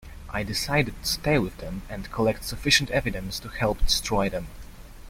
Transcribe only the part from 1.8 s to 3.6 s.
and collect sufficient evidence to